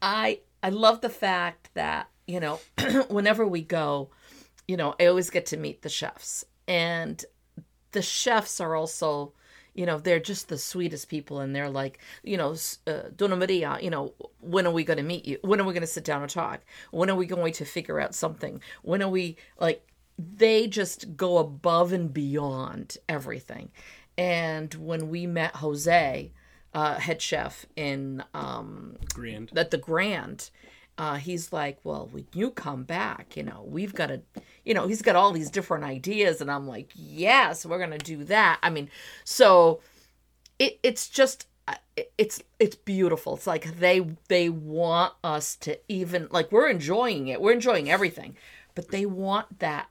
I 0.01 0.39
I 0.63 0.69
love 0.69 1.01
the 1.01 1.09
fact 1.09 1.69
that 1.73 2.09
you 2.27 2.39
know 2.39 2.59
whenever 3.09 3.47
we 3.47 3.61
go, 3.61 4.09
you 4.67 4.77
know, 4.77 4.95
I 4.99 5.05
always 5.07 5.29
get 5.29 5.47
to 5.47 5.57
meet 5.57 5.81
the 5.81 5.89
chefs, 5.89 6.45
and 6.69 7.25
the 7.91 8.01
chefs 8.01 8.61
are 8.61 8.75
also, 8.75 9.33
you 9.73 9.85
know, 9.85 9.97
they're 9.97 10.19
just 10.19 10.47
the 10.47 10.57
sweetest 10.57 11.09
people, 11.09 11.39
and 11.39 11.53
they're 11.55 11.69
like, 11.69 11.99
you 12.23 12.37
know, 12.37 12.55
uh, 12.85 13.09
Donna 13.15 13.35
Maria, 13.35 13.77
you 13.81 13.89
know, 13.89 14.13
when 14.39 14.67
are 14.67 14.71
we 14.71 14.83
going 14.83 14.97
to 14.97 15.03
meet 15.03 15.25
you? 15.25 15.39
When 15.41 15.59
are 15.59 15.65
we 15.65 15.73
going 15.73 15.81
to 15.81 15.87
sit 15.87 16.05
down 16.05 16.21
and 16.21 16.29
talk? 16.29 16.61
When 16.91 17.09
are 17.09 17.15
we 17.15 17.25
going 17.25 17.53
to 17.53 17.65
figure 17.65 17.99
out 17.99 18.13
something? 18.13 18.61
When 18.83 19.01
are 19.01 19.09
we 19.09 19.35
like? 19.59 19.85
They 20.17 20.67
just 20.67 21.17
go 21.17 21.37
above 21.37 21.91
and 21.91 22.13
beyond 22.13 22.97
everything. 23.07 23.71
And 24.17 24.73
when 24.73 25.09
we 25.09 25.25
met 25.25 25.55
Jose, 25.55 26.31
uh, 26.73 26.95
head 26.95 27.21
chef 27.21 27.65
in 27.75 28.23
um, 28.33 28.97
Grand. 29.13 29.57
at 29.57 29.71
the 29.71 29.77
Grand, 29.77 30.49
uh, 30.99 31.15
he's 31.15 31.51
like, 31.51 31.79
"Well, 31.83 32.09
when 32.11 32.27
you 32.33 32.51
come 32.51 32.83
back, 32.83 33.35
you 33.37 33.41
know, 33.43 33.63
we've 33.65 33.95
got 33.95 34.07
to, 34.07 34.21
you 34.65 34.73
know, 34.73 34.85
he's 34.85 35.01
got 35.01 35.15
all 35.15 35.31
these 35.31 35.49
different 35.49 35.85
ideas," 35.85 36.41
and 36.41 36.51
I'm 36.51 36.67
like, 36.67 36.91
"Yes, 36.93 37.65
we're 37.65 37.79
gonna 37.79 37.97
do 37.97 38.23
that." 38.25 38.59
I 38.61 38.69
mean, 38.69 38.89
so 39.23 39.79
it 40.59 40.77
it's 40.83 41.07
just 41.07 41.47
uh, 41.67 41.75
it's 42.17 42.43
it's 42.59 42.75
beautiful. 42.75 43.35
It's 43.35 43.47
like 43.47 43.79
they 43.79 44.01
they 44.27 44.49
want 44.49 45.13
us 45.23 45.55
to 45.57 45.79
even 45.87 46.27
like 46.31 46.51
we're 46.51 46.69
enjoying 46.69 47.29
it. 47.29 47.41
We're 47.41 47.53
enjoying 47.53 47.89
everything, 47.89 48.35
but 48.75 48.89
they 48.89 49.05
want 49.05 49.59
that 49.59 49.89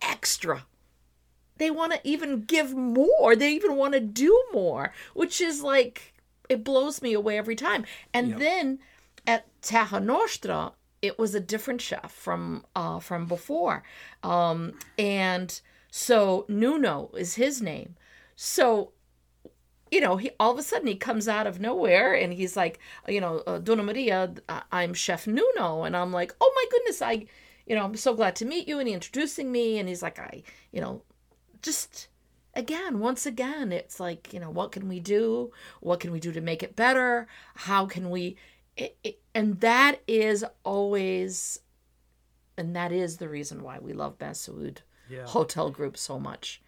extra 0.00 0.64
they 1.58 1.70
want 1.70 1.92
to 1.92 2.00
even 2.04 2.42
give 2.44 2.74
more. 2.74 3.34
They 3.34 3.52
even 3.52 3.76
want 3.76 3.94
to 3.94 4.00
do 4.00 4.44
more, 4.52 4.92
which 5.14 5.40
is 5.40 5.62
like 5.62 6.12
it 6.48 6.62
blows 6.62 7.02
me 7.02 7.12
away 7.14 7.38
every 7.38 7.56
time. 7.56 7.84
And 8.12 8.32
Yep. 8.32 8.40
then 8.40 8.78
Terra 9.66 10.00
Nostra, 10.00 10.72
it 11.02 11.18
was 11.18 11.34
a 11.34 11.40
different 11.40 11.80
chef 11.80 12.12
from 12.12 12.64
uh 12.74 13.00
from 13.00 13.26
before. 13.26 13.82
Um 14.22 14.78
and 14.96 15.60
so 15.90 16.44
Nuno 16.48 17.10
is 17.14 17.34
his 17.34 17.60
name. 17.60 17.96
So 18.36 18.92
you 19.90 20.00
know, 20.00 20.16
he 20.16 20.30
all 20.40 20.52
of 20.52 20.58
a 20.58 20.62
sudden 20.62 20.86
he 20.86 20.96
comes 20.96 21.26
out 21.28 21.46
of 21.46 21.60
nowhere 21.60 22.14
and 22.14 22.32
he's 22.32 22.56
like, 22.56 22.78
you 23.08 23.20
know, 23.20 23.42
uh, 23.46 23.58
Donna 23.58 23.82
Maria, 23.82 24.32
I- 24.48 24.62
I'm 24.72 24.94
Chef 24.94 25.26
Nuno, 25.26 25.84
and 25.84 25.96
I'm 25.96 26.12
like, 26.12 26.34
oh 26.40 26.52
my 26.54 26.64
goodness, 26.70 27.00
I, 27.02 27.26
you 27.66 27.74
know, 27.76 27.84
I'm 27.84 27.96
so 27.96 28.14
glad 28.14 28.34
to 28.36 28.44
meet 28.44 28.66
you, 28.68 28.78
and 28.78 28.88
he 28.88 28.94
introducing 28.94 29.50
me, 29.52 29.78
and 29.78 29.88
he's 29.88 30.02
like, 30.02 30.18
I, 30.18 30.42
you 30.72 30.80
know, 30.80 31.02
just 31.62 32.08
again, 32.54 32.98
once 32.98 33.26
again, 33.26 33.70
it's 33.70 34.00
like, 34.00 34.32
you 34.32 34.40
know, 34.40 34.50
what 34.50 34.72
can 34.72 34.88
we 34.88 34.98
do? 34.98 35.52
What 35.80 36.00
can 36.00 36.10
we 36.10 36.20
do 36.20 36.32
to 36.32 36.40
make 36.40 36.62
it 36.62 36.74
better? 36.74 37.28
How 37.54 37.86
can 37.86 38.10
we? 38.10 38.36
It, 38.76 38.96
it, 39.02 39.18
and 39.34 39.60
that 39.60 40.00
is 40.06 40.44
always, 40.64 41.60
and 42.58 42.74
that 42.76 42.92
is 42.92 43.16
the 43.18 43.28
reason 43.28 43.62
why 43.62 43.78
we 43.78 43.92
love 43.92 44.18
Bensaude 44.18 44.78
Yeah. 45.08 45.24
Hotel 45.26 45.70
Group 45.70 45.96
so 45.96 46.18
much, 46.18 46.60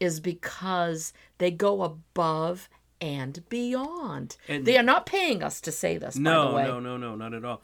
is 0.00 0.18
because 0.20 1.12
they 1.38 1.50
go 1.50 1.82
above 1.82 2.68
and 3.00 3.48
beyond. 3.48 4.36
And- 4.48 4.64
they 4.64 4.76
are 4.78 4.82
not 4.82 5.06
paying 5.06 5.42
us 5.42 5.60
to 5.62 5.72
say 5.72 5.98
this, 5.98 6.14
by 6.16 6.18
the 6.18 6.22
No, 6.30 6.54
way. 6.54 6.64
no, 6.64 6.80
no, 6.80 6.96
no, 6.96 7.14
not 7.16 7.34
at 7.34 7.44
all. 7.44 7.62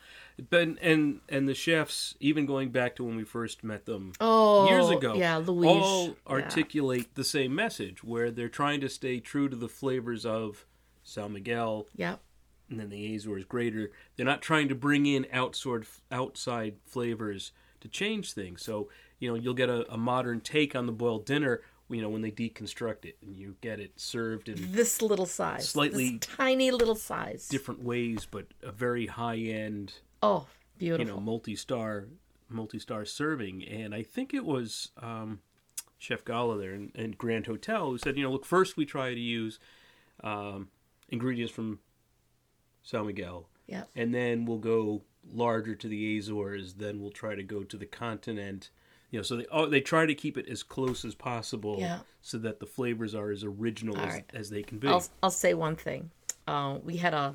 But 0.51 0.69
and 0.81 1.21
and 1.29 1.49
the 1.49 1.55
chefs, 1.55 2.15
even 2.21 2.47
going 2.47 2.71
back 2.71 2.95
to 2.97 3.05
when 3.05 3.17
we 3.17 3.25
first 3.25 3.65
met 3.65 3.87
them 3.87 4.13
Oh, 4.21 4.69
years 4.69 4.89
ago, 4.91 5.15
yeah, 5.17 5.37
Louise. 5.39 5.69
all 5.83 6.07
yeah. 6.09 6.13
articulate 6.29 7.15
the 7.17 7.25
same 7.25 7.55
message, 7.57 8.05
where 8.05 8.31
they're 8.31 8.49
trying 8.49 8.81
to 8.83 8.89
stay 8.89 9.19
true 9.19 9.49
to 9.49 9.57
the 9.57 9.69
flavors 9.69 10.25
of 10.25 10.65
San 11.03 11.33
Miguel 11.33 11.87
Yep. 11.97 12.21
And 12.71 12.79
then 12.79 12.91
the 12.91 13.15
Azores 13.15 13.45
Greater. 13.45 13.91
They're 14.17 14.27
not 14.27 14.43
trying 14.43 14.69
to 14.69 14.75
bring 14.75 15.07
in 15.07 15.27
outside 15.33 15.87
outside 16.11 16.77
flavors 16.87 17.53
to 17.81 17.89
change 17.89 18.33
things. 18.33 18.63
So 18.63 18.89
you 19.19 19.29
know 19.29 19.35
you'll 19.35 19.55
get 19.55 19.69
a, 19.69 19.91
a 19.93 19.97
modern 19.97 20.41
take 20.41 20.75
on 20.75 20.87
the 20.87 20.93
boiled 20.93 21.25
dinner. 21.27 21.61
You 21.91 22.03
know 22.03 22.11
when 22.11 22.21
they 22.23 22.31
deconstruct 22.31 23.05
it 23.07 23.17
and 23.23 23.35
you 23.35 23.57
get 23.63 23.81
it 23.81 23.93
served 23.97 24.49
in 24.49 24.73
This 24.73 25.01
little 25.01 25.25
size, 25.25 25.69
Slightly 25.71 26.19
this 26.19 26.29
tiny 26.37 26.71
little 26.71 26.95
size. 26.95 27.49
different 27.49 27.83
ways, 27.83 28.27
but 28.31 28.47
a 28.63 28.71
very 28.71 29.07
high 29.07 29.39
end 29.39 29.95
oh, 30.23 30.47
beautiful, 30.77 31.07
you 31.07 31.13
know 31.13 31.21
multi-star 31.21 32.09
multi-star 32.51 33.05
serving 33.05 33.63
and 33.69 33.95
i 33.95 34.03
think 34.03 34.33
it 34.33 34.43
was 34.45 34.91
um, 35.03 35.41
chef 35.99 36.25
gala 36.25 36.57
there 36.57 36.73
in, 36.73 36.91
in 36.95 37.11
grand 37.11 37.47
hotel 37.47 37.91
who 37.91 37.99
said 37.99 38.17
you 38.17 38.23
know 38.23 38.31
look 38.31 38.47
first 38.47 38.77
we 38.77 38.87
try 38.87 39.13
to 39.13 39.21
use 39.21 39.59
um, 40.25 40.69
ingredients 41.11 41.53
from 41.53 41.79
san 42.89 43.07
miguel 43.07 43.49
Yep. 43.67 43.91
and 43.97 44.15
then 44.15 44.47
we'll 44.47 44.59
go 44.59 45.03
larger 45.31 45.75
to 45.75 45.89
the 45.89 46.17
Azores, 46.19 46.73
then 46.75 47.01
we'll 47.03 47.11
try 47.11 47.35
to 47.35 47.43
go 47.43 47.63
to 47.63 47.77
the 47.77 47.85
continent. 47.85 48.71
You 49.11 49.19
know, 49.19 49.23
so 49.23 49.37
they 49.37 49.47
oh, 49.51 49.67
they 49.67 49.81
try 49.83 50.07
to 50.07 50.15
keep 50.15 50.39
it 50.39 50.49
as 50.49 50.63
close 50.63 51.05
as 51.05 51.15
possible, 51.15 51.77
Yeah. 51.79 51.99
so 52.23 52.39
that 52.39 52.61
the 52.61 52.67
flavors 52.67 53.15
are 53.15 53.31
as 53.31 53.45
original 53.45 53.97
as, 53.99 54.23
as 54.33 54.49
they 54.51 54.63
can 54.63 54.79
be. 54.79 54.89
I'll 54.89 55.05
I'll 55.23 55.31
say 55.31 55.53
one 55.53 55.77
thing. 55.77 56.11
Uh, 56.47 56.79
we 56.83 56.97
had 56.97 57.13
a 57.13 57.35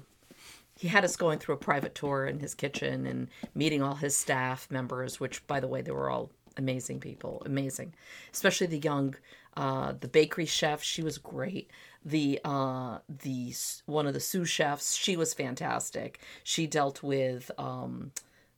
he 0.76 0.88
had 0.88 1.04
us 1.06 1.16
going 1.16 1.38
through 1.38 1.54
a 1.56 1.60
private 1.60 1.94
tour 1.94 2.26
in 2.26 2.40
his 2.40 2.56
kitchen 2.56 3.06
and 3.06 3.28
meeting 3.54 3.84
all 3.84 3.96
his 3.96 4.18
staff 4.18 4.68
members, 4.72 5.20
which 5.20 5.46
by 5.46 5.60
the 5.60 5.68
way 5.68 5.84
they 5.84 5.92
were 5.92 6.10
all 6.10 6.32
amazing 6.58 7.00
people, 7.00 7.44
amazing, 7.46 7.94
especially 8.34 8.68
the 8.68 8.80
young. 8.80 9.16
Uh, 9.56 9.94
the 10.00 10.08
bakery 10.08 10.46
chef, 10.46 10.82
she 10.84 11.02
was 11.04 11.18
great. 11.18 11.70
The 12.06 12.40
uh, 12.44 13.00
the 13.08 13.54
one 13.86 14.08
of 14.08 14.14
the 14.14 14.20
sous 14.20 14.50
chefs, 14.50 14.96
she 14.96 15.16
was 15.16 15.34
fantastic. 15.34 16.20
She 16.44 16.68
dealt 16.68 17.02
with 17.04 17.50
um, 17.58 18.12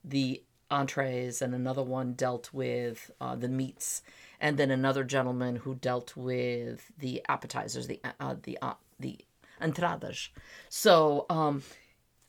the 0.03 0.41
entrees, 0.71 1.41
and 1.41 1.53
another 1.53 1.83
one 1.83 2.13
dealt 2.13 2.51
with 2.53 3.11
uh, 3.21 3.35
the 3.35 3.47
meats, 3.49 4.01
and 4.41 4.57
then 4.57 4.71
another 4.71 5.03
gentleman 5.03 5.57
who 5.57 5.75
dealt 5.75 6.15
with 6.17 6.91
the 6.97 7.21
appetizers, 7.29 7.87
the 7.87 7.99
uh, 8.19 8.35
the 8.43 8.57
uh, 8.61 8.73
the 8.99 9.17
entradas. 9.61 10.29
So 10.69 11.25
um, 11.29 11.61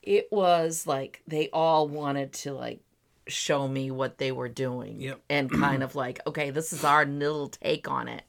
it 0.03 0.29
was 0.31 0.87
like 0.87 1.23
they 1.27 1.49
all 1.53 1.89
wanted 1.89 2.33
to 2.33 2.53
like 2.53 2.81
show 3.29 3.67
me 3.67 3.91
what 3.91 4.19
they 4.19 4.31
were 4.31 4.49
doing 4.49 5.01
Yep. 5.01 5.21
and 5.29 5.51
kind 5.51 5.83
of 5.83 5.97
like 5.97 6.21
okay 6.29 6.51
this 6.51 6.73
is 6.73 6.85
our 6.85 7.05
little 7.05 7.49
take 7.49 7.89
on 7.91 8.07
it 8.07 8.23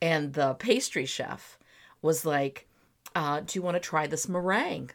and 0.00 0.32
the 0.34 0.54
pastry 0.54 1.06
chef 1.06 1.58
was 2.02 2.24
like 2.24 2.66
uh, 3.14 3.40
do 3.40 3.58
you 3.58 3.62
want 3.62 3.74
to 3.74 3.80
try 3.80 4.06
this 4.06 4.28
meringue 4.28 4.90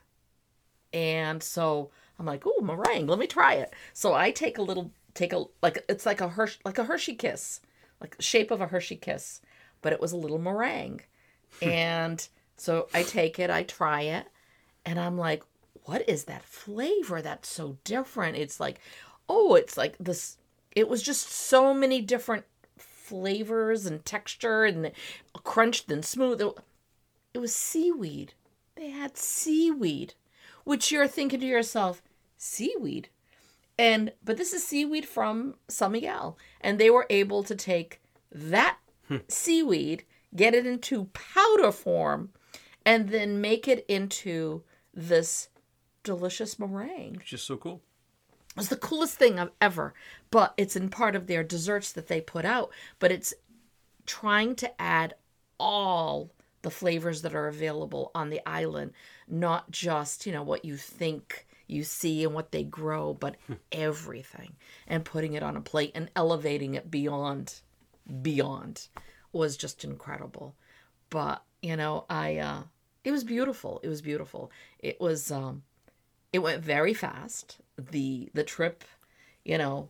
and 0.93 1.41
so 1.41 1.89
I'm 2.19 2.25
like, 2.25 2.45
"Ooh, 2.45 2.61
meringue! 2.61 3.07
Let 3.07 3.19
me 3.19 3.27
try 3.27 3.55
it." 3.55 3.73
So 3.93 4.13
I 4.13 4.31
take 4.31 4.57
a 4.57 4.61
little, 4.61 4.91
take 5.13 5.33
a 5.33 5.43
like 5.61 5.83
it's 5.89 6.05
like 6.05 6.21
a 6.21 6.29
Hershey, 6.29 6.59
like 6.63 6.77
a 6.77 6.83
Hershey 6.85 7.15
kiss, 7.15 7.59
like 7.99 8.15
shape 8.19 8.51
of 8.51 8.61
a 8.61 8.67
Hershey 8.67 8.95
kiss, 8.95 9.41
but 9.81 9.93
it 9.93 9.99
was 9.99 10.11
a 10.11 10.17
little 10.17 10.39
meringue, 10.39 11.01
and 11.61 12.25
so 12.55 12.87
I 12.93 13.03
take 13.03 13.39
it, 13.39 13.49
I 13.49 13.63
try 13.63 14.01
it, 14.01 14.27
and 14.85 14.99
I'm 14.99 15.17
like, 15.17 15.43
"What 15.85 16.07
is 16.07 16.25
that 16.25 16.43
flavor? 16.43 17.21
That's 17.21 17.49
so 17.49 17.77
different." 17.83 18.37
It's 18.37 18.59
like, 18.59 18.79
oh, 19.27 19.55
it's 19.55 19.77
like 19.77 19.97
this. 19.99 20.37
It 20.75 20.87
was 20.87 21.01
just 21.01 21.29
so 21.29 21.73
many 21.73 22.01
different 22.01 22.45
flavors 23.03 23.85
and 23.85 24.05
texture 24.05 24.63
and 24.65 24.91
crunched 25.43 25.91
and 25.91 26.03
smooth. 26.03 26.41
It- 26.41 27.39
was 27.39 27.55
seaweed. 27.55 28.33
They 28.75 28.91
had 28.91 29.17
seaweed 29.17 30.13
which 30.63 30.91
you're 30.91 31.07
thinking 31.07 31.39
to 31.39 31.45
yourself, 31.45 32.01
seaweed. 32.37 33.09
And 33.77 34.13
but 34.23 34.37
this 34.37 34.53
is 34.53 34.63
seaweed 34.63 35.07
from 35.07 35.55
San 35.67 35.91
Miguel, 35.93 36.37
and 36.61 36.79
they 36.79 36.89
were 36.89 37.07
able 37.09 37.43
to 37.43 37.55
take 37.55 38.01
that 38.31 38.77
hmm. 39.07 39.17
seaweed, 39.27 40.03
get 40.35 40.53
it 40.53 40.65
into 40.65 41.05
powder 41.13 41.71
form, 41.71 42.29
and 42.85 43.09
then 43.09 43.41
make 43.41 43.67
it 43.67 43.83
into 43.87 44.63
this 44.93 45.49
delicious 46.03 46.59
meringue. 46.59 47.17
It's 47.19 47.29
just 47.31 47.47
so 47.47 47.57
cool. 47.57 47.81
It 48.53 48.57
was 48.57 48.69
the 48.69 48.75
coolest 48.75 49.15
thing 49.15 49.39
I've 49.39 49.51
ever. 49.59 49.93
But 50.29 50.53
it's 50.57 50.75
in 50.75 50.89
part 50.89 51.15
of 51.15 51.27
their 51.27 51.43
desserts 51.43 51.91
that 51.93 52.07
they 52.07 52.21
put 52.21 52.45
out. 52.45 52.71
But 52.99 53.11
it's 53.11 53.33
trying 54.05 54.55
to 54.57 54.81
add 54.81 55.15
all 55.59 56.31
the 56.61 56.71
flavors 56.71 57.21
that 57.21 57.35
are 57.35 57.47
available 57.47 58.11
on 58.15 58.29
the 58.29 58.41
island, 58.47 58.93
not 59.27 59.69
just, 59.71 60.25
you 60.25 60.31
know, 60.31 60.43
what 60.43 60.65
you 60.65 60.77
think 60.77 61.45
you 61.67 61.83
see 61.83 62.23
and 62.23 62.33
what 62.33 62.51
they 62.51 62.63
grow, 62.63 63.13
but 63.13 63.35
everything. 63.71 64.55
And 64.87 65.05
putting 65.05 65.33
it 65.33 65.43
on 65.43 65.57
a 65.57 65.61
plate 65.61 65.91
and 65.95 66.09
elevating 66.15 66.75
it 66.75 66.89
beyond 66.89 67.61
beyond 68.21 68.87
was 69.31 69.55
just 69.57 69.83
incredible. 69.83 70.55
But, 71.09 71.43
you 71.61 71.75
know, 71.75 72.05
I 72.09 72.37
uh 72.37 72.63
it 73.03 73.11
was 73.11 73.23
beautiful. 73.23 73.79
It 73.83 73.89
was 73.89 74.01
beautiful. 74.01 74.51
It 74.79 74.99
was 75.01 75.31
um 75.31 75.63
it 76.33 76.39
went 76.39 76.63
very 76.63 76.93
fast. 76.93 77.57
The 77.77 78.29
the 78.33 78.43
trip, 78.43 78.83
you 79.45 79.57
know, 79.57 79.89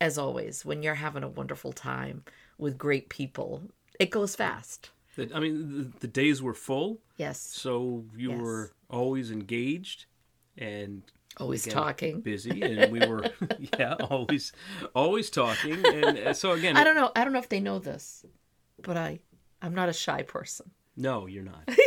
as 0.00 0.16
always, 0.18 0.64
when 0.64 0.82
you're 0.82 0.94
having 0.94 1.22
a 1.22 1.28
wonderful 1.28 1.72
time 1.72 2.24
with 2.58 2.78
great 2.78 3.08
people, 3.08 3.62
it 4.00 4.10
goes 4.10 4.34
fast. 4.36 4.90
I 5.34 5.38
mean, 5.38 5.76
the, 5.92 5.98
the 6.00 6.08
days 6.08 6.42
were 6.42 6.54
full, 6.54 6.98
Yes. 7.16 7.40
so 7.40 8.04
you 8.16 8.30
Yes. 8.32 8.40
were 8.40 8.72
always 8.90 9.30
engaged 9.30 10.06
and 10.58 11.02
Always 11.36 11.64
again, 11.66 11.74
talking. 11.74 12.20
busy, 12.20 12.62
and 12.62 12.90
we 12.90 13.00
were 13.04 13.24
yeah 13.78 13.94
always 13.94 14.52
always 14.94 15.30
talking. 15.30 15.78
And 15.92 16.16
uh, 16.18 16.32
so 16.34 16.52
again, 16.52 16.76
I 16.76 16.84
don't 16.84 16.96
know. 16.96 17.10
I 17.16 17.24
don't 17.24 17.32
know 17.32 17.38
if 17.40 17.48
they 17.48 17.60
know 17.60 17.78
this, 17.78 18.24
but 18.82 18.96
I 18.96 19.20
I'm 19.62 19.74
not 19.74 19.88
a 19.88 19.92
shy 19.92 20.22
person. 20.22 20.70
No, 20.96 21.26
you're 21.26 21.42
not. 21.44 21.68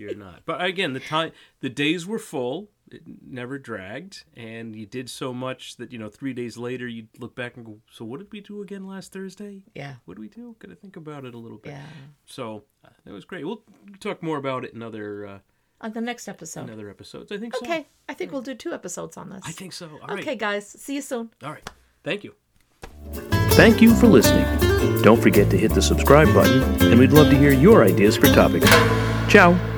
you're 0.00 0.14
not. 0.16 0.42
But 0.46 0.64
again, 0.64 0.92
the 0.94 1.00
time, 1.00 1.32
the 1.60 1.68
days 1.68 2.06
were 2.06 2.18
full. 2.18 2.70
It 2.90 3.02
never 3.24 3.56
dragged, 3.56 4.24
and 4.36 4.74
you 4.74 4.84
did 4.84 5.08
so 5.08 5.32
much 5.32 5.76
that 5.76 5.92
you 5.92 5.98
know. 5.98 6.08
Three 6.08 6.32
days 6.32 6.56
later, 6.58 6.88
you'd 6.88 7.08
look 7.20 7.36
back 7.36 7.56
and 7.56 7.64
go, 7.64 7.78
"So 7.88 8.04
what 8.04 8.18
did 8.18 8.32
we 8.32 8.40
do 8.40 8.62
again 8.62 8.84
last 8.86 9.12
Thursday? 9.12 9.62
Yeah. 9.76 9.94
What 10.06 10.14
did 10.14 10.20
we 10.20 10.28
do? 10.28 10.56
Got 10.58 10.70
to 10.70 10.74
think 10.74 10.96
about 10.96 11.24
it 11.24 11.32
a 11.34 11.38
little 11.38 11.58
bit." 11.58 11.70
Yeah. 11.70 11.84
So 12.26 12.64
uh, 12.84 12.88
that 13.04 13.12
was 13.12 13.24
great. 13.24 13.44
We'll 13.46 13.62
talk 14.00 14.24
more 14.24 14.38
about 14.38 14.64
it 14.64 14.74
in 14.74 14.82
other 14.82 15.24
uh, 15.24 15.38
On 15.82 15.92
the 15.92 16.00
next 16.00 16.26
episode. 16.26 16.64
in 16.64 16.70
other 16.70 16.90
episodes. 16.90 17.30
I 17.30 17.36
think 17.38 17.54
so. 17.54 17.64
Okay. 17.64 17.86
I 18.08 18.14
think 18.14 18.32
we'll 18.32 18.42
do 18.42 18.56
two 18.56 18.72
episodes 18.72 19.16
on 19.16 19.28
this. 19.30 19.42
I 19.44 19.52
think 19.52 19.72
so. 19.72 19.88
All 20.02 20.08
right. 20.08 20.18
Okay, 20.18 20.34
guys. 20.34 20.66
See 20.68 20.96
you 20.96 21.02
soon. 21.02 21.30
All 21.44 21.52
right. 21.52 21.70
Thank 22.02 22.24
you. 22.24 22.34
Thank 23.52 23.80
you 23.80 23.94
for 23.94 24.08
listening. 24.08 24.46
Don't 25.02 25.20
forget 25.22 25.48
to 25.50 25.56
hit 25.56 25.74
the 25.74 25.82
subscribe 25.82 26.32
button, 26.34 26.62
and 26.90 26.98
we'd 26.98 27.12
love 27.12 27.30
to 27.30 27.38
hear 27.38 27.52
your 27.52 27.84
ideas 27.84 28.16
for 28.16 28.26
topics. 28.26 28.68
Ciao! 29.28 29.69